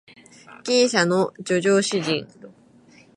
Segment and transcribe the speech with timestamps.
[0.63, 2.27] ギリシャの叙情詩人